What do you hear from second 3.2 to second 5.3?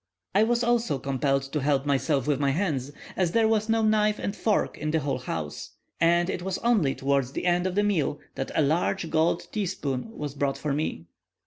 there was no knife and fork in the whole